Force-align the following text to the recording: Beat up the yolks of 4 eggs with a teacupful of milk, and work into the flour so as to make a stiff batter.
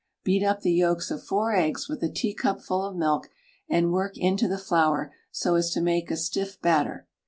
Beat 0.23 0.43
up 0.43 0.61
the 0.61 0.71
yolks 0.73 1.11
of 1.11 1.21
4 1.23 1.53
eggs 1.53 1.87
with 1.87 2.01
a 2.01 2.09
teacupful 2.09 2.83
of 2.83 2.95
milk, 2.95 3.29
and 3.69 3.91
work 3.91 4.17
into 4.17 4.47
the 4.47 4.57
flour 4.57 5.13
so 5.29 5.53
as 5.53 5.69
to 5.73 5.79
make 5.79 6.09
a 6.09 6.17
stiff 6.17 6.59
batter. 6.59 7.07